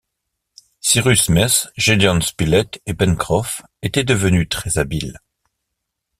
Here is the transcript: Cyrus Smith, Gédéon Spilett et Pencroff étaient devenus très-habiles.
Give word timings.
Cyrus 0.79 1.25
Smith, 1.25 1.71
Gédéon 1.77 2.21
Spilett 2.21 2.81
et 2.87 2.95
Pencroff 2.95 3.61
étaient 3.83 4.03
devenus 4.03 4.49
très-habiles. 4.49 5.19